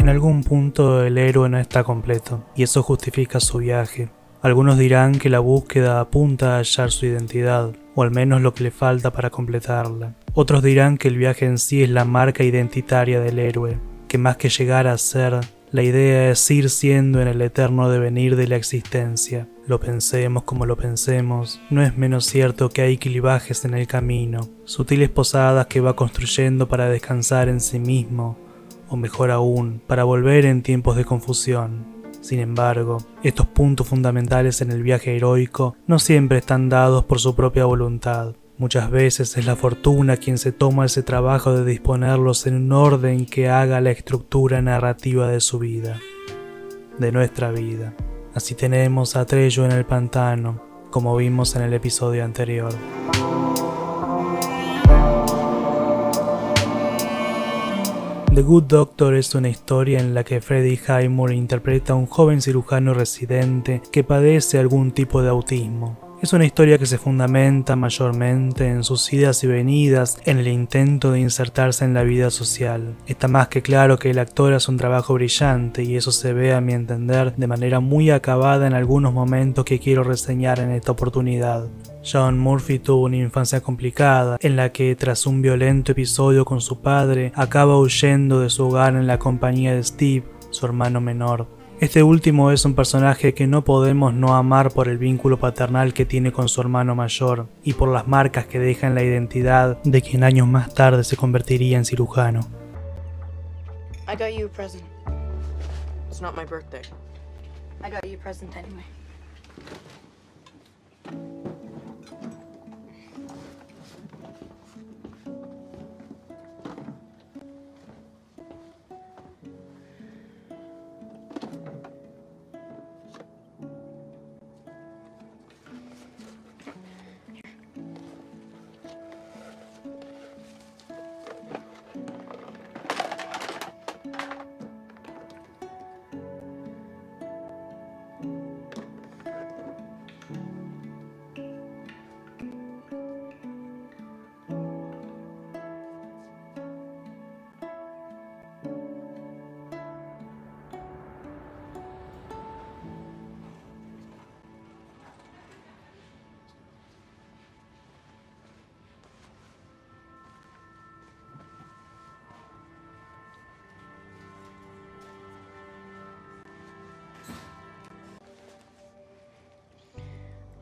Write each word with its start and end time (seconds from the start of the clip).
En 0.00 0.08
algún 0.08 0.42
punto 0.42 1.04
el 1.04 1.18
héroe 1.18 1.50
no 1.50 1.58
está 1.58 1.84
completo, 1.84 2.42
y 2.56 2.62
eso 2.62 2.82
justifica 2.82 3.38
su 3.38 3.58
viaje. 3.58 4.08
Algunos 4.40 4.78
dirán 4.78 5.18
que 5.18 5.28
la 5.28 5.40
búsqueda 5.40 6.00
apunta 6.00 6.54
a 6.54 6.56
hallar 6.60 6.90
su 6.90 7.04
identidad, 7.04 7.72
o 7.94 8.02
al 8.02 8.10
menos 8.10 8.40
lo 8.40 8.54
que 8.54 8.64
le 8.64 8.70
falta 8.70 9.12
para 9.12 9.28
completarla. 9.28 10.14
Otros 10.32 10.62
dirán 10.62 10.96
que 10.96 11.08
el 11.08 11.18
viaje 11.18 11.44
en 11.44 11.58
sí 11.58 11.82
es 11.82 11.90
la 11.90 12.06
marca 12.06 12.42
identitaria 12.42 13.20
del 13.20 13.38
héroe, 13.38 13.78
que 14.08 14.16
más 14.16 14.38
que 14.38 14.48
llegar 14.48 14.86
a 14.86 14.96
ser, 14.96 15.38
la 15.70 15.82
idea 15.82 16.30
es 16.30 16.50
ir 16.50 16.70
siendo 16.70 17.20
en 17.20 17.28
el 17.28 17.42
eterno 17.42 17.90
devenir 17.90 18.36
de 18.36 18.48
la 18.48 18.56
existencia. 18.56 19.48
Lo 19.66 19.80
pensemos 19.80 20.44
como 20.44 20.64
lo 20.64 20.78
pensemos, 20.78 21.60
no 21.68 21.82
es 21.82 21.98
menos 21.98 22.24
cierto 22.24 22.70
que 22.70 22.80
hay 22.80 22.96
clivajes 22.96 23.66
en 23.66 23.74
el 23.74 23.86
camino, 23.86 24.48
sutiles 24.64 25.10
posadas 25.10 25.66
que 25.66 25.82
va 25.82 25.94
construyendo 25.94 26.68
para 26.68 26.88
descansar 26.88 27.50
en 27.50 27.60
sí 27.60 27.78
mismo, 27.78 28.38
o 28.90 28.96
mejor 28.96 29.30
aún, 29.30 29.80
para 29.86 30.04
volver 30.04 30.44
en 30.44 30.62
tiempos 30.62 30.96
de 30.96 31.06
confusión. 31.06 31.86
Sin 32.20 32.40
embargo, 32.40 32.98
estos 33.22 33.46
puntos 33.46 33.88
fundamentales 33.88 34.60
en 34.60 34.70
el 34.72 34.82
viaje 34.82 35.16
heroico 35.16 35.76
no 35.86 35.98
siempre 35.98 36.38
están 36.38 36.68
dados 36.68 37.04
por 37.04 37.18
su 37.18 37.34
propia 37.34 37.64
voluntad. 37.64 38.34
Muchas 38.58 38.90
veces 38.90 39.38
es 39.38 39.46
la 39.46 39.56
fortuna 39.56 40.18
quien 40.18 40.36
se 40.36 40.52
toma 40.52 40.84
ese 40.84 41.02
trabajo 41.02 41.54
de 41.54 41.64
disponerlos 41.64 42.46
en 42.46 42.56
un 42.56 42.72
orden 42.72 43.24
que 43.24 43.48
haga 43.48 43.80
la 43.80 43.90
estructura 43.90 44.60
narrativa 44.60 45.28
de 45.28 45.40
su 45.40 45.58
vida, 45.58 45.98
de 46.98 47.10
nuestra 47.10 47.52
vida. 47.52 47.94
Así 48.34 48.54
tenemos 48.54 49.16
a 49.16 49.24
Trello 49.24 49.64
en 49.64 49.72
el 49.72 49.86
pantano, 49.86 50.62
como 50.90 51.16
vimos 51.16 51.56
en 51.56 51.62
el 51.62 51.72
episodio 51.72 52.22
anterior. 52.22 52.74
The 58.32 58.42
Good 58.42 58.64
Doctor 58.68 59.14
es 59.16 59.34
una 59.34 59.48
historia 59.48 59.98
en 59.98 60.14
la 60.14 60.22
que 60.22 60.40
Freddie 60.40 60.78
Highmore 60.78 61.34
interpreta 61.34 61.94
a 61.94 61.96
un 61.96 62.06
joven 62.06 62.40
cirujano 62.40 62.94
residente 62.94 63.82
que 63.90 64.04
padece 64.04 64.60
algún 64.60 64.92
tipo 64.92 65.20
de 65.20 65.30
autismo. 65.30 66.09
Es 66.22 66.34
una 66.34 66.44
historia 66.44 66.76
que 66.76 66.84
se 66.84 66.98
fundamenta 66.98 67.76
mayormente 67.76 68.68
en 68.68 68.84
sus 68.84 69.10
idas 69.10 69.42
y 69.42 69.46
venidas 69.46 70.20
en 70.26 70.36
el 70.36 70.48
intento 70.48 71.12
de 71.12 71.20
insertarse 71.20 71.86
en 71.86 71.94
la 71.94 72.02
vida 72.02 72.28
social. 72.28 72.94
Está 73.06 73.26
más 73.26 73.48
que 73.48 73.62
claro 73.62 73.98
que 73.98 74.10
el 74.10 74.18
actor 74.18 74.52
hace 74.52 74.70
un 74.70 74.76
trabajo 74.76 75.14
brillante 75.14 75.82
y 75.82 75.96
eso 75.96 76.12
se 76.12 76.34
ve 76.34 76.52
a 76.52 76.60
mi 76.60 76.74
entender 76.74 77.34
de 77.36 77.46
manera 77.46 77.80
muy 77.80 78.10
acabada 78.10 78.66
en 78.66 78.74
algunos 78.74 79.14
momentos 79.14 79.64
que 79.64 79.78
quiero 79.78 80.04
reseñar 80.04 80.60
en 80.60 80.72
esta 80.72 80.92
oportunidad. 80.92 81.68
John 82.04 82.38
Murphy 82.38 82.80
tuvo 82.80 83.04
una 83.04 83.16
infancia 83.16 83.62
complicada, 83.62 84.36
en 84.40 84.56
la 84.56 84.72
que 84.72 84.94
tras 84.96 85.26
un 85.26 85.40
violento 85.40 85.92
episodio 85.92 86.44
con 86.44 86.60
su 86.60 86.82
padre, 86.82 87.32
acaba 87.34 87.78
huyendo 87.78 88.40
de 88.40 88.50
su 88.50 88.66
hogar 88.66 88.94
en 88.94 89.06
la 89.06 89.18
compañía 89.18 89.74
de 89.74 89.82
Steve, 89.82 90.26
su 90.50 90.66
hermano 90.66 91.00
menor. 91.00 91.59
Este 91.80 92.02
último 92.02 92.50
es 92.50 92.66
un 92.66 92.74
personaje 92.74 93.32
que 93.32 93.46
no 93.46 93.64
podemos 93.64 94.12
no 94.12 94.36
amar 94.36 94.70
por 94.70 94.86
el 94.86 94.98
vínculo 94.98 95.38
paternal 95.38 95.94
que 95.94 96.04
tiene 96.04 96.30
con 96.30 96.46
su 96.50 96.60
hermano 96.60 96.94
mayor 96.94 97.46
y 97.64 97.72
por 97.72 97.88
las 97.88 98.06
marcas 98.06 98.44
que 98.44 98.58
deja 98.58 98.86
en 98.86 98.94
la 98.94 99.02
identidad 99.02 99.82
de 99.82 100.02
quien 100.02 100.22
años 100.22 100.46
más 100.46 100.74
tarde 100.74 101.04
se 101.04 101.16
convertiría 101.16 101.78
en 101.78 101.86
cirujano. 101.86 102.40
I 104.06 104.14
got 104.14 104.38
you 104.38 104.44
a 104.44 104.50
present. 104.50 104.84
It's 106.10 106.20
not 106.20 106.36
my 106.36 106.44
birthday. 106.44 106.82
I 107.82 107.88
got 107.88 108.04
you 108.04 108.18
a 108.18 108.22
present 108.22 108.54
anyway. 108.54 108.84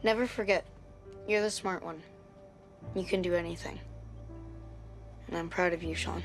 Never 0.02 0.26
forget, 0.26 0.64
you're 1.26 1.42
the 1.42 1.50
smart 1.50 1.82
one. 1.84 2.02
You 2.94 3.04
can 3.04 3.20
do 3.20 3.34
anything. 3.34 3.80
And 5.26 5.36
I'm 5.36 5.48
proud 5.48 5.72
of 5.72 5.82
you, 5.82 5.94
Sean. 5.94 6.22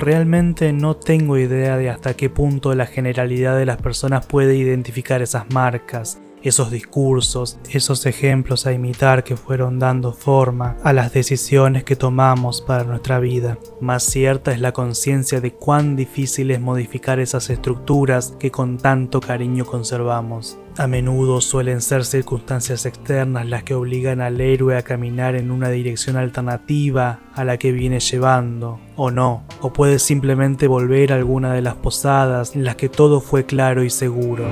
Realmente 0.00 0.72
no 0.72 0.96
tengo 0.96 1.36
idea 1.38 1.76
de 1.76 1.90
hasta 1.90 2.14
qué 2.14 2.30
punto 2.30 2.74
la 2.74 2.86
generalidad 2.86 3.58
de 3.58 3.66
las 3.66 3.78
personas 3.78 4.26
puede 4.26 4.54
identificar 4.54 5.22
esas 5.22 5.52
marcas 5.52 6.18
esos 6.42 6.70
discursos, 6.70 7.58
esos 7.70 8.06
ejemplos 8.06 8.66
a 8.66 8.72
imitar 8.72 9.24
que 9.24 9.36
fueron 9.36 9.78
dando 9.78 10.12
forma 10.12 10.76
a 10.82 10.92
las 10.92 11.12
decisiones 11.12 11.84
que 11.84 11.96
tomamos 11.96 12.60
para 12.60 12.84
nuestra 12.84 13.18
vida. 13.18 13.58
Más 13.80 14.02
cierta 14.02 14.52
es 14.52 14.60
la 14.60 14.72
conciencia 14.72 15.40
de 15.40 15.52
cuán 15.52 15.96
difícil 15.96 16.50
es 16.50 16.60
modificar 16.60 17.20
esas 17.20 17.50
estructuras 17.50 18.34
que 18.38 18.50
con 18.50 18.78
tanto 18.78 19.20
cariño 19.20 19.64
conservamos. 19.64 20.58
A 20.76 20.86
menudo 20.86 21.40
suelen 21.40 21.80
ser 21.80 22.04
circunstancias 22.04 22.86
externas 22.86 23.46
las 23.46 23.64
que 23.64 23.74
obligan 23.74 24.20
al 24.20 24.40
héroe 24.40 24.76
a 24.76 24.82
caminar 24.82 25.34
en 25.34 25.50
una 25.50 25.70
dirección 25.70 26.16
alternativa 26.16 27.18
a 27.34 27.44
la 27.44 27.56
que 27.56 27.72
viene 27.72 27.98
llevando, 27.98 28.78
o 28.94 29.10
no, 29.10 29.44
o 29.60 29.72
puede 29.72 29.98
simplemente 29.98 30.68
volver 30.68 31.12
a 31.12 31.16
alguna 31.16 31.52
de 31.52 31.62
las 31.62 31.74
posadas 31.74 32.54
en 32.54 32.62
las 32.62 32.76
que 32.76 32.88
todo 32.88 33.20
fue 33.20 33.44
claro 33.44 33.82
y 33.82 33.90
seguro. 33.90 34.44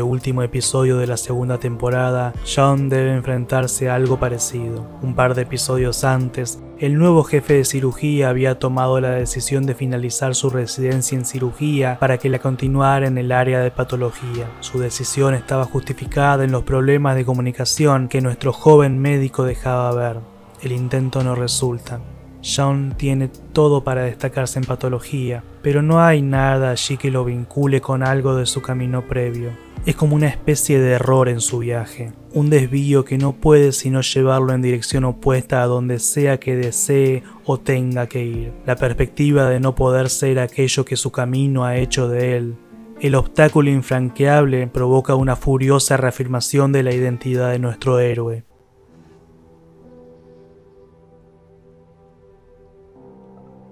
Último 0.00 0.42
episodio 0.42 0.96
de 0.96 1.06
la 1.06 1.18
segunda 1.18 1.58
temporada, 1.58 2.32
John 2.46 2.88
debe 2.88 3.12
enfrentarse 3.12 3.90
a 3.90 3.96
algo 3.96 4.18
parecido. 4.18 4.86
Un 5.02 5.14
par 5.14 5.34
de 5.34 5.42
episodios 5.42 6.04
antes, 6.04 6.62
el 6.78 6.98
nuevo 6.98 7.24
jefe 7.24 7.54
de 7.54 7.64
cirugía 7.64 8.30
había 8.30 8.58
tomado 8.58 9.00
la 9.00 9.10
decisión 9.10 9.66
de 9.66 9.74
finalizar 9.74 10.34
su 10.34 10.48
residencia 10.48 11.18
en 11.18 11.26
cirugía 11.26 11.98
para 12.00 12.16
que 12.16 12.30
la 12.30 12.38
continuara 12.38 13.06
en 13.06 13.18
el 13.18 13.32
área 13.32 13.60
de 13.60 13.70
patología. 13.70 14.46
Su 14.60 14.78
decisión 14.78 15.34
estaba 15.34 15.64
justificada 15.64 16.44
en 16.44 16.52
los 16.52 16.62
problemas 16.62 17.16
de 17.16 17.24
comunicación 17.24 18.08
que 18.08 18.22
nuestro 18.22 18.52
joven 18.52 18.98
médico 18.98 19.44
dejaba 19.44 19.92
ver. 19.92 20.20
El 20.62 20.72
intento 20.72 21.22
no 21.22 21.34
resulta. 21.34 22.00
John 22.44 22.94
tiene 22.96 23.28
todo 23.52 23.84
para 23.84 24.02
destacarse 24.02 24.58
en 24.58 24.64
patología, 24.64 25.44
pero 25.62 25.82
no 25.82 26.02
hay 26.02 26.22
nada 26.22 26.70
allí 26.70 26.96
que 26.96 27.10
lo 27.10 27.24
vincule 27.24 27.80
con 27.80 28.02
algo 28.02 28.34
de 28.34 28.46
su 28.46 28.62
camino 28.62 29.02
previo. 29.02 29.50
Es 29.84 29.96
como 29.96 30.14
una 30.14 30.28
especie 30.28 30.78
de 30.78 30.92
error 30.92 31.28
en 31.28 31.40
su 31.40 31.58
viaje, 31.58 32.12
un 32.32 32.50
desvío 32.50 33.04
que 33.04 33.18
no 33.18 33.32
puede 33.32 33.72
sino 33.72 34.00
llevarlo 34.00 34.52
en 34.52 34.62
dirección 34.62 35.02
opuesta 35.02 35.60
a 35.60 35.66
donde 35.66 35.98
sea 35.98 36.38
que 36.38 36.54
desee 36.54 37.24
o 37.44 37.58
tenga 37.58 38.06
que 38.06 38.24
ir. 38.24 38.52
La 38.64 38.76
perspectiva 38.76 39.48
de 39.48 39.58
no 39.58 39.74
poder 39.74 40.08
ser 40.08 40.38
aquello 40.38 40.84
que 40.84 40.94
su 40.94 41.10
camino 41.10 41.64
ha 41.64 41.76
hecho 41.78 42.08
de 42.08 42.36
él. 42.36 42.54
El 43.00 43.16
obstáculo 43.16 43.70
infranqueable 43.70 44.68
provoca 44.68 45.16
una 45.16 45.34
furiosa 45.34 45.96
reafirmación 45.96 46.70
de 46.70 46.84
la 46.84 46.94
identidad 46.94 47.50
de 47.50 47.58
nuestro 47.58 47.98
héroe. 47.98 48.44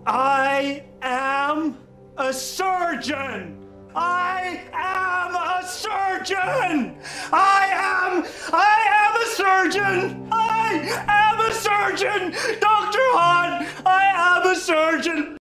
I 0.09 0.83
am 1.03 1.77
a 2.17 2.33
surgeon! 2.33 3.61
I 3.95 4.61
am 4.73 5.35
a 5.35 5.50
surgeon! 5.67 6.97
I 7.33 7.69
am, 7.73 8.25
I 8.53 8.79
am 9.03 9.17
a 9.17 9.27
surgeon! 9.35 10.29
I 10.31 10.71
am 11.09 11.41
a 11.41 11.53
surgeon! 11.53 12.33
Dr. 12.61 12.99
Hahn, 13.15 13.67
I 13.85 14.03
am 14.15 14.47
a 14.47 14.57
surgeon! 14.57 15.40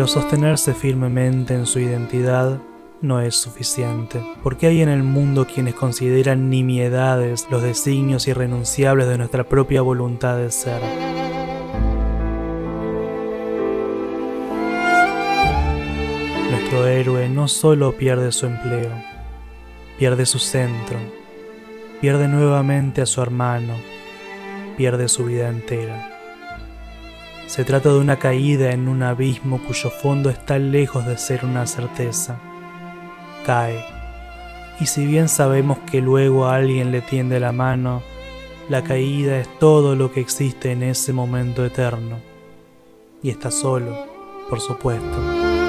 Pero 0.00 0.08
sostenerse 0.08 0.72
firmemente 0.72 1.52
en 1.52 1.66
su 1.66 1.78
identidad 1.78 2.58
no 3.02 3.20
es 3.20 3.34
suficiente, 3.34 4.22
porque 4.42 4.66
hay 4.66 4.80
en 4.80 4.88
el 4.88 5.02
mundo 5.02 5.46
quienes 5.46 5.74
consideran 5.74 6.48
nimiedades 6.48 7.46
los 7.50 7.62
designios 7.62 8.26
irrenunciables 8.26 9.08
de 9.08 9.18
nuestra 9.18 9.44
propia 9.44 9.82
voluntad 9.82 10.38
de 10.38 10.50
ser. 10.50 10.80
Nuestro 16.50 16.86
héroe 16.86 17.28
no 17.28 17.46
solo 17.46 17.94
pierde 17.94 18.32
su 18.32 18.46
empleo, 18.46 18.92
pierde 19.98 20.24
su 20.24 20.38
centro, 20.38 20.96
pierde 22.00 22.26
nuevamente 22.26 23.02
a 23.02 23.06
su 23.06 23.20
hermano, 23.20 23.74
pierde 24.78 25.08
su 25.08 25.26
vida 25.26 25.50
entera. 25.50 26.09
Se 27.50 27.64
trata 27.64 27.92
de 27.92 27.98
una 27.98 28.16
caída 28.16 28.70
en 28.70 28.86
un 28.86 29.02
abismo 29.02 29.60
cuyo 29.66 29.90
fondo 29.90 30.30
está 30.30 30.56
lejos 30.56 31.04
de 31.04 31.18
ser 31.18 31.44
una 31.44 31.66
certeza 31.66 32.38
cae. 33.44 33.84
Y 34.78 34.86
si 34.86 35.04
bien 35.04 35.28
sabemos 35.28 35.78
que 35.90 36.00
luego 36.00 36.46
alguien 36.46 36.92
le 36.92 37.00
tiende 37.00 37.40
la 37.40 37.50
mano, 37.50 38.04
la 38.68 38.84
caída 38.84 39.36
es 39.36 39.48
todo 39.58 39.96
lo 39.96 40.12
que 40.12 40.20
existe 40.20 40.70
en 40.70 40.84
ese 40.84 41.12
momento 41.12 41.66
eterno. 41.66 42.20
Y 43.20 43.30
está 43.30 43.50
solo, 43.50 43.96
por 44.48 44.60
supuesto. 44.60 45.59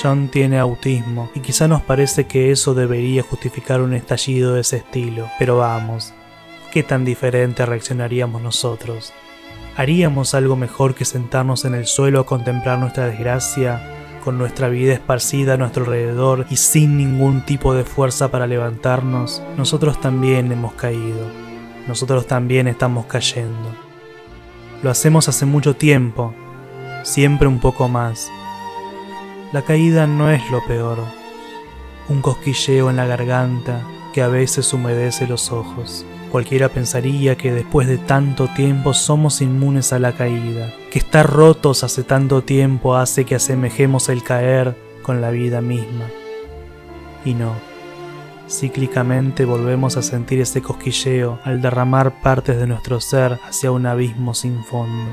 John 0.00 0.28
tiene 0.28 0.58
autismo 0.58 1.30
y 1.34 1.40
quizá 1.40 1.68
nos 1.68 1.82
parece 1.82 2.26
que 2.26 2.50
eso 2.50 2.74
debería 2.74 3.22
justificar 3.22 3.80
un 3.82 3.92
estallido 3.92 4.54
de 4.54 4.62
ese 4.62 4.78
estilo, 4.78 5.28
pero 5.38 5.58
vamos, 5.58 6.14
¿qué 6.72 6.82
tan 6.82 7.04
diferente 7.04 7.66
reaccionaríamos 7.66 8.40
nosotros? 8.40 9.12
¿Haríamos 9.76 10.34
algo 10.34 10.56
mejor 10.56 10.94
que 10.94 11.04
sentarnos 11.04 11.64
en 11.64 11.74
el 11.74 11.86
suelo 11.86 12.20
a 12.20 12.26
contemplar 12.26 12.78
nuestra 12.78 13.06
desgracia, 13.06 13.96
con 14.24 14.38
nuestra 14.38 14.68
vida 14.68 14.92
esparcida 14.92 15.54
a 15.54 15.56
nuestro 15.56 15.84
alrededor 15.84 16.46
y 16.50 16.56
sin 16.56 16.96
ningún 16.96 17.42
tipo 17.42 17.74
de 17.74 17.84
fuerza 17.84 18.30
para 18.30 18.46
levantarnos? 18.46 19.42
Nosotros 19.56 20.00
también 20.00 20.50
hemos 20.52 20.74
caído, 20.74 21.30
nosotros 21.86 22.26
también 22.26 22.68
estamos 22.68 23.06
cayendo. 23.06 23.74
Lo 24.82 24.90
hacemos 24.90 25.28
hace 25.28 25.46
mucho 25.46 25.76
tiempo, 25.76 26.34
siempre 27.02 27.48
un 27.48 27.60
poco 27.60 27.88
más 27.88 28.30
la 29.52 29.62
caída 29.62 30.06
no 30.06 30.30
es 30.30 30.48
lo 30.52 30.64
peor, 30.64 30.98
un 32.08 32.22
cosquilleo 32.22 32.88
en 32.88 32.94
la 32.94 33.06
garganta 33.06 33.82
que 34.12 34.22
a 34.22 34.28
veces 34.28 34.72
humedece 34.72 35.26
los 35.26 35.50
ojos. 35.50 36.06
Cualquiera 36.30 36.68
pensaría 36.68 37.36
que 37.36 37.52
después 37.52 37.88
de 37.88 37.98
tanto 37.98 38.46
tiempo 38.54 38.94
somos 38.94 39.40
inmunes 39.40 39.92
a 39.92 39.98
la 39.98 40.12
caída, 40.12 40.72
que 40.92 41.00
estar 41.00 41.28
rotos 41.28 41.82
hace 41.82 42.04
tanto 42.04 42.42
tiempo 42.42 42.94
hace 42.94 43.24
que 43.24 43.34
asemejemos 43.34 44.08
el 44.08 44.22
caer 44.22 44.76
con 45.02 45.20
la 45.20 45.30
vida 45.30 45.60
misma. 45.60 46.06
Y 47.24 47.34
no, 47.34 47.52
cíclicamente 48.48 49.44
volvemos 49.44 49.96
a 49.96 50.02
sentir 50.02 50.40
ese 50.40 50.62
cosquilleo 50.62 51.40
al 51.42 51.60
derramar 51.60 52.22
partes 52.22 52.56
de 52.56 52.68
nuestro 52.68 53.00
ser 53.00 53.40
hacia 53.48 53.72
un 53.72 53.86
abismo 53.86 54.32
sin 54.32 54.62
fondo. 54.62 55.10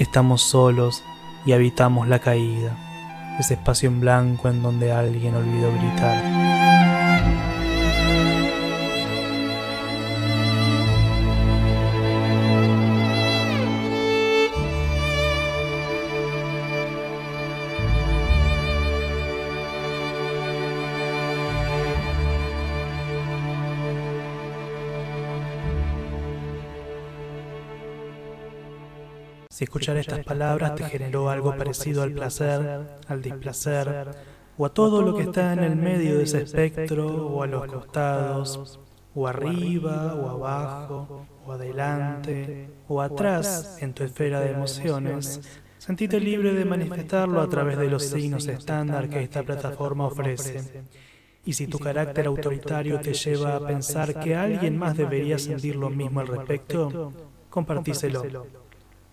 Estamos 0.00 0.42
solos 0.42 1.04
y 1.46 1.52
habitamos 1.52 2.08
la 2.08 2.18
caída 2.18 2.76
ese 3.38 3.54
espacio 3.54 3.88
en 3.88 4.00
blanco 4.00 4.48
en 4.48 4.62
donde 4.62 4.92
alguien 4.92 5.34
olvidó 5.34 5.70
gritar. 5.72 6.91
Si 29.52 29.64
escuchar 29.64 29.98
estas 29.98 30.24
palabras 30.24 30.76
te 30.76 30.84
generó 30.84 31.28
algo 31.28 31.54
parecido 31.54 32.02
al 32.02 32.12
placer, 32.12 32.86
al 33.06 33.20
displacer, 33.20 34.08
o 34.56 34.64
a 34.64 34.72
todo 34.72 35.02
lo 35.02 35.14
que 35.14 35.24
está 35.24 35.52
en 35.52 35.58
el 35.58 35.76
medio 35.76 36.16
de 36.16 36.24
ese 36.24 36.40
espectro, 36.40 37.26
o 37.26 37.42
a 37.42 37.46
los 37.46 37.66
costados, 37.66 38.80
o 39.14 39.28
arriba, 39.28 40.14
o 40.14 40.30
abajo, 40.30 41.26
o 41.44 41.52
adelante, 41.52 42.70
o 42.88 43.02
atrás 43.02 43.76
en 43.82 43.92
tu 43.92 44.04
esfera 44.04 44.40
de 44.40 44.52
emociones, 44.52 45.42
sentite 45.76 46.18
libre 46.18 46.54
de 46.54 46.64
manifestarlo 46.64 47.42
a 47.42 47.50
través 47.50 47.76
de 47.76 47.90
los 47.90 48.04
signos 48.04 48.46
estándar 48.48 49.10
que 49.10 49.22
esta 49.22 49.42
plataforma 49.42 50.06
ofrece. 50.06 50.82
Y 51.44 51.52
si 51.52 51.66
tu 51.66 51.78
carácter 51.78 52.26
autoritario 52.26 53.00
te 53.00 53.12
lleva 53.12 53.56
a 53.56 53.66
pensar 53.66 54.18
que 54.18 54.34
alguien 54.34 54.78
más 54.78 54.96
debería 54.96 55.38
sentir 55.38 55.76
lo 55.76 55.90
mismo 55.90 56.20
al 56.20 56.28
respecto, 56.28 57.12
compartíselo. 57.50 58.61